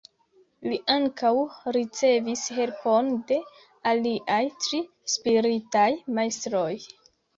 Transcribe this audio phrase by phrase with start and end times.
[0.69, 1.33] Li ankaŭ
[1.75, 3.37] ricevis helpon de
[3.93, 4.81] aliaj tri
[5.17, 5.89] spiritaj
[6.21, 6.69] majstroj.